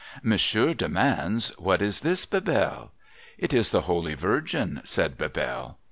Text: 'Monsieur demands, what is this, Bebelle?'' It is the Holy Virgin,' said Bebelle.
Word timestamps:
'Monsieur 0.23 0.73
demands, 0.73 1.49
what 1.59 1.79
is 1.79 1.99
this, 1.99 2.25
Bebelle?'' 2.25 2.89
It 3.37 3.53
is 3.53 3.69
the 3.69 3.81
Holy 3.81 4.15
Virgin,' 4.15 4.81
said 4.83 5.15
Bebelle. 5.15 5.77